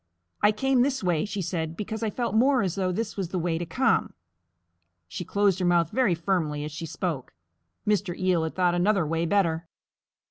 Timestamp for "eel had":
8.17-8.55